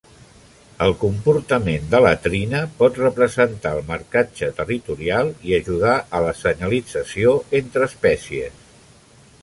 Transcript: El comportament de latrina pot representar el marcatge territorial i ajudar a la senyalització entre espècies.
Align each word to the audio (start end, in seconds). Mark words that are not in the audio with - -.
El 0.85 0.93
comportament 1.01 1.83
de 1.91 1.99
latrina 2.05 2.61
pot 2.79 2.97
representar 3.01 3.75
el 3.79 3.83
marcatge 3.91 4.49
territorial 4.61 5.29
i 5.51 5.55
ajudar 5.59 5.97
a 6.17 6.23
la 6.29 6.33
senyalització 6.41 7.35
entre 7.61 7.89
espècies. 7.93 8.59